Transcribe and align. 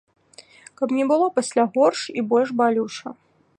Каб 0.81 0.93
не 0.99 1.05
было 1.11 1.27
пасля 1.37 1.63
горш 1.77 2.01
і 2.21 2.27
больш 2.35 2.49
балюча. 2.63 3.07